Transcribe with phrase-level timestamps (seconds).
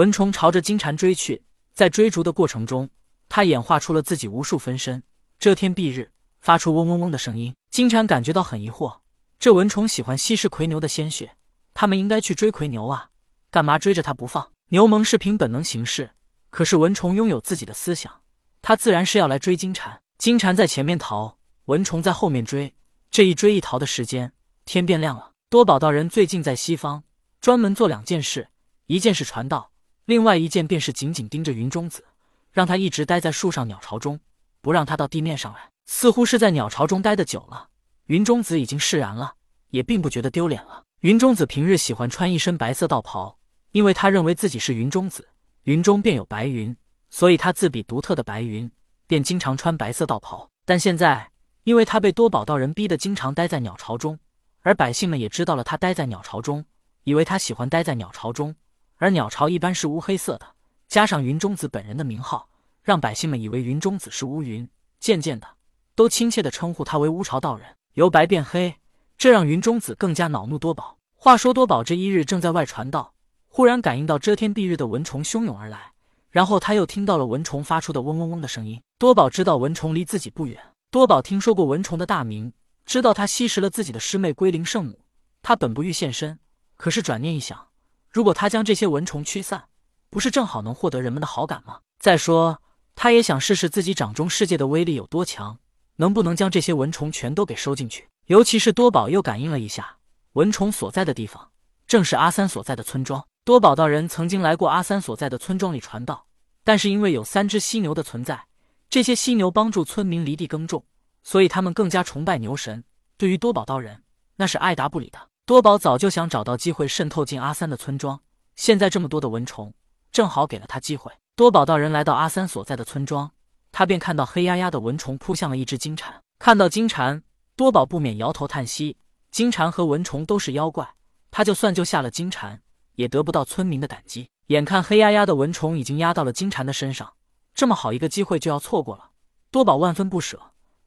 [0.00, 1.42] 蚊虫朝着金蝉追去，
[1.74, 2.88] 在追逐的过程中，
[3.28, 5.02] 它演化出了自己无数分身，
[5.38, 7.54] 遮天蔽日，发出嗡嗡嗡的声音。
[7.70, 9.00] 金蝉感觉到很疑惑，
[9.38, 11.36] 这蚊虫喜欢吸食魁牛的鲜血，
[11.74, 13.10] 他们应该去追魁牛啊，
[13.50, 14.50] 干嘛追着他不放？
[14.68, 16.12] 牛虻是凭本能行事，
[16.48, 18.22] 可是蚊虫拥有自己的思想，
[18.62, 20.00] 它自然是要来追金蝉。
[20.16, 21.36] 金蝉在前面逃，
[21.66, 22.74] 蚊虫在后面追，
[23.10, 24.32] 这一追一逃的时间，
[24.64, 25.32] 天变亮了。
[25.50, 27.04] 多宝道人最近在西方，
[27.38, 28.48] 专门做两件事，
[28.86, 29.70] 一件事传道，
[30.10, 32.04] 另外一件便是紧紧盯着云中子，
[32.50, 34.18] 让他一直待在树上鸟巢中，
[34.60, 35.70] 不让他到地面上来。
[35.86, 37.68] 似乎是在鸟巢中待得久了，
[38.06, 39.34] 云中子已经释然了，
[39.68, 40.82] 也并不觉得丢脸了。
[41.02, 43.38] 云中子平日喜欢穿一身白色道袍，
[43.70, 45.28] 因为他认为自己是云中子，
[45.62, 46.76] 云中便有白云，
[47.08, 48.68] 所以他自比独特的白云，
[49.06, 50.50] 便经常穿白色道袍。
[50.64, 51.30] 但现在，
[51.62, 54.18] 因为他被多宝道人逼得经常待在鸟巢中。
[54.62, 56.64] 而百姓们也知道了他待在鸟巢中，
[57.04, 58.56] 以为他喜欢待在鸟巢中。
[59.00, 60.46] 而鸟巢一般是乌黑色的，
[60.86, 62.50] 加上云中子本人的名号，
[62.82, 64.68] 让百姓们以为云中子是乌云。
[64.98, 65.48] 渐渐的，
[65.94, 67.66] 都亲切的称呼他为乌巢道人。
[67.94, 68.76] 由白变黑，
[69.16, 70.98] 这让云中子更加恼怒多宝。
[71.14, 73.14] 话说多宝这一日正在外传道，
[73.48, 75.92] 忽然感应到遮天蔽日的蚊虫汹涌而来，
[76.28, 78.82] 然后他又听到了蚊虫发出的嗡嗡嗡的声音。
[78.98, 82.52] 多宝知道蚊虫离自己不远，多宝听说过蚊虫的大名。
[82.84, 85.00] 知道他吸食了自己的师妹龟灵圣母，
[85.40, 86.38] 他本不欲现身，
[86.76, 87.68] 可是转念一想，
[88.10, 89.64] 如果他将这些蚊虫驱散，
[90.10, 91.80] 不是正好能获得人们的好感吗？
[91.98, 92.60] 再说，
[92.96, 95.58] 他也想试试自己掌中世界的威力有多强，
[95.96, 98.08] 能不能将这些蚊虫全都给收进去？
[98.26, 99.96] 尤其是多宝又感应了一下，
[100.32, 101.50] 蚊虫所在的地方
[101.86, 103.24] 正是阿三所在的村庄。
[103.44, 106.26] 多宝道人曾经来过阿三所在的村庄里传道，
[106.64, 108.44] 但是因为有三只犀牛的存在，
[108.88, 110.84] 这些犀牛帮助村民犁地耕种。
[111.22, 112.82] 所以他们更加崇拜牛神，
[113.16, 114.02] 对于多宝道人
[114.36, 115.29] 那是爱答不理的。
[115.50, 118.20] 多宝早就想找到机会渗透进阿三的村庄，
[118.54, 119.74] 现在这么多的蚊虫，
[120.12, 121.10] 正好给了他机会。
[121.34, 123.32] 多宝道人来到阿三所在的村庄，
[123.72, 126.22] 他便看到黑压压的蚊虫扑向了一只金蝉。
[126.38, 127.24] 看到金蝉，
[127.56, 128.96] 多宝不免摇头叹息：
[129.32, 130.88] 金蝉和蚊虫都是妖怪，
[131.32, 132.62] 他就算救下了金蝉，
[132.94, 134.28] 也得不到村民的感激。
[134.46, 137.14] 眼看黑压压的蚊虫已经压到了金蝉的身上，
[137.56, 139.10] 这么好一个机会就要错过了，
[139.50, 140.40] 多宝万分不舍。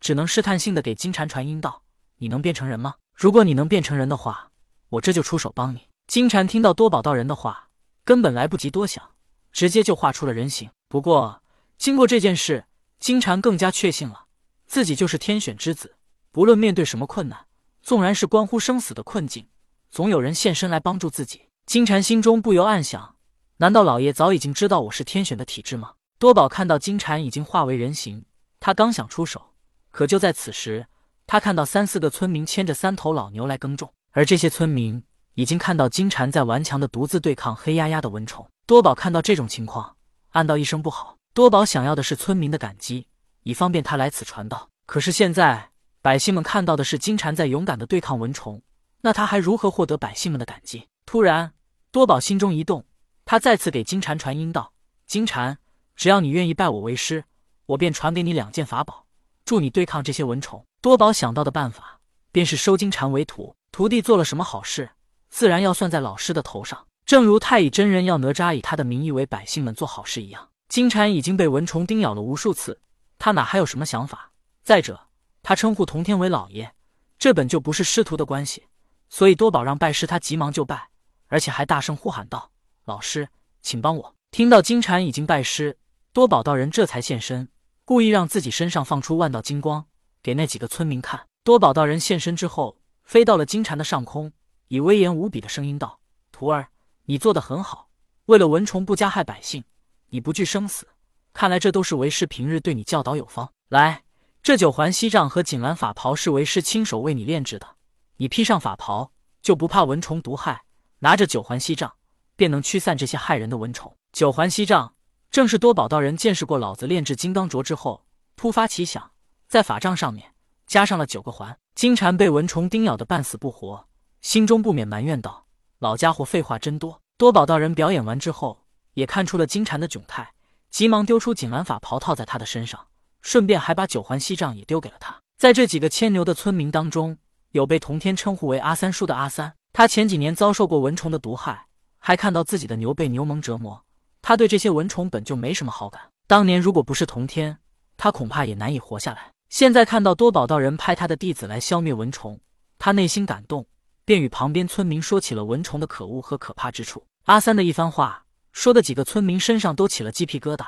[0.00, 1.84] 只能试探性的给金蝉传音道
[2.18, 2.96] ：“你能变成人吗？
[3.14, 4.47] 如果你能变成人的话，
[4.90, 7.68] 我这就出手帮你。”金蝉听到多宝道人的话，
[8.04, 9.10] 根本来不及多想，
[9.52, 10.70] 直接就化出了人形。
[10.88, 11.42] 不过
[11.76, 12.64] 经过这件事，
[12.98, 14.24] 金蝉更加确信了
[14.66, 15.96] 自己就是天选之子。
[16.30, 17.46] 不论面对什么困难，
[17.82, 19.48] 纵然是关乎生死的困境，
[19.90, 21.48] 总有人现身来帮助自己。
[21.66, 23.16] 金蝉心中不由暗想：
[23.58, 25.92] 难道老爷早已经知道我是天选的体质吗？
[26.18, 28.24] 多宝看到金蝉已经化为人形，
[28.58, 29.54] 他刚想出手。
[29.90, 30.86] 可就在此时，
[31.26, 35.02] 他看到三四个村民牵着三头老牛来耕种，而这些村民
[35.34, 38.48] 已经看到金蝉在顽强的独自对抗黑压压的蚊虫。
[38.66, 39.96] 多宝看到这种情况，
[40.30, 41.16] 暗道一声不好。
[41.32, 43.06] 多宝想要的是村民的感激，
[43.42, 44.68] 以方便他来此传道。
[44.86, 45.70] 可是现在
[46.02, 48.60] 百姓们看到的是金蝉在勇敢的对抗蚊虫，
[49.02, 50.88] 那他还如何获得百姓们的感激？
[51.06, 51.52] 突然，
[51.90, 52.84] 多宝心中一动，
[53.24, 54.72] 他再次给金蝉传音道
[55.06, 55.58] ：“金蝉，
[55.94, 57.24] 只要你愿意拜我为师，
[57.66, 59.06] 我便传给你两件法宝。”
[59.44, 60.64] 助你对抗这些蚊虫。
[60.82, 63.54] 多宝想到的办法便是收金蝉为徒。
[63.70, 64.90] 徒弟做了什么好事，
[65.28, 66.86] 自然要算在老师的头上。
[67.06, 70.48] 正如太乙真人要哪吒以他的名义为百姓们做好事一样。
[70.68, 72.80] 金蝉已经被蚊虫叮咬了无数次，
[73.18, 74.32] 他哪还有什么想法？
[74.62, 75.08] 再者，
[75.42, 76.72] 他称呼童天为老爷，
[77.18, 78.66] 这本就不是师徒的关系。
[79.08, 80.88] 所以多宝让拜师，他急忙就拜，
[81.28, 82.50] 而且还大声呼喊道
[82.84, 83.28] ：“老师，
[83.62, 85.78] 请帮我！”听到金蝉已经拜师，
[86.12, 87.48] 多宝道人这才现身。
[87.86, 89.86] 故意让自己身上放出万道金光，
[90.22, 91.26] 给那几个村民看。
[91.42, 92.77] 多宝道人现身之后，
[93.08, 94.30] 飞到了金蝉的上空，
[94.66, 95.98] 以威严无比的声音道
[96.30, 96.68] ：“徒儿，
[97.06, 97.88] 你做的很好。
[98.26, 99.64] 为了蚊虫不加害百姓，
[100.10, 100.86] 你不惧生死。
[101.32, 103.50] 看来这都是为师平日对你教导有方。
[103.70, 104.04] 来，
[104.42, 107.76] 这九环锡杖和锦兰法袍是为师亲手为你炼制的。
[108.18, 110.64] 你披上法袍，就不怕蚊虫毒害。
[110.98, 111.94] 拿着九环锡杖，
[112.36, 113.96] 便能驱散这些害人的蚊虫。
[114.12, 114.94] 九环锡杖。”
[115.30, 118.04] 正是多宝道人见识过老子炼制金刚镯之后，
[118.36, 119.12] 突发奇想，
[119.46, 120.34] 在法杖上面
[120.68, 121.58] 加上了九个环。
[121.74, 123.86] 金蝉被蚊虫叮咬的半死不活，
[124.20, 125.46] 心中不免埋怨道
[125.78, 130.32] ：“老家伙废话真多。”多宝道人表演完之后，也看出了金蝉的窘态，
[130.70, 132.86] 急忙丢出锦兰法袍套在他的身上，
[133.22, 135.20] 顺便还把九环锡杖也丢给了他。
[135.36, 137.16] 在这几个牵牛的村民当中，
[137.52, 141.66] 有被童天称呼为阿三叔的阿三，他前几年遭受过蚊虫的毒害，
[141.98, 143.84] 还看到自己的牛被牛虻折磨。
[144.20, 146.02] 他对这些蚊虫本就没什么好感。
[146.26, 147.58] 当年如果不是童天，
[147.96, 149.32] 他恐怕也难以活下来。
[149.48, 152.38] 现在看到多宝道人派他的弟子来消灭蚊虫，
[152.78, 153.66] 他内心感动，
[154.04, 157.02] 便与旁边村民说起了蚊虫的可恶和可怕之处。
[157.24, 160.66] 阿三的一番话，说的几个村民身上都起了鸡皮疙瘩，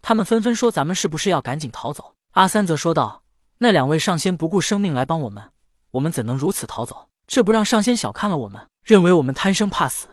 [0.00, 3.22] 他们纷纷说：“咱们是不是要赶紧逃走？”阿三则说道
[3.58, 5.50] ：“那两位上仙不顾生命来帮我们，
[5.90, 7.08] 我们怎能如此逃走？
[7.26, 10.08] 这不让上仙小看了我们，认为我们贪生怕死？